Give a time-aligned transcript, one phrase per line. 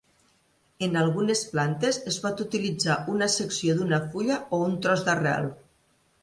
[0.85, 5.49] En algunes plantes, es pot utilitzar una secció d'una fulla o un tros d'arrel.